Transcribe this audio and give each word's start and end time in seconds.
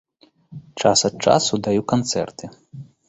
Час 0.81 1.03
ад 1.09 1.15
часу 1.29 1.53
даю 1.67 1.83
канцэрты. 1.93 2.45